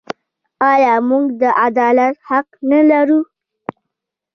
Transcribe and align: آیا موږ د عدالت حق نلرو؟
آیا 0.71 0.93
موږ 1.09 1.25
د 1.41 1.43
عدالت 1.65 2.15
حق 2.29 2.47
نلرو؟ 2.69 3.19